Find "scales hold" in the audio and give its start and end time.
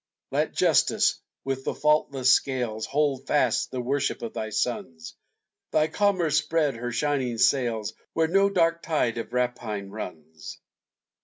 2.31-3.27